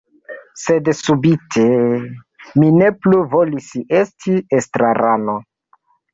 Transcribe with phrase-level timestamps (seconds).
[0.59, 1.65] Sed subite…
[2.63, 3.69] mi ne plu volis
[4.01, 5.39] esti estrarano.